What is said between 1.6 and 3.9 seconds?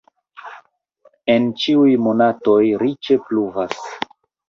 ĉiuj monatoj riĉe pluvas.